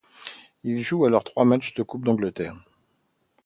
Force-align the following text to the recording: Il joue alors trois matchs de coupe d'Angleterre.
Il 0.63 0.81
joue 0.81 1.05
alors 1.05 1.23
trois 1.23 1.45
matchs 1.45 1.75
de 1.75 1.83
coupe 1.83 2.05
d'Angleterre. 2.05 2.57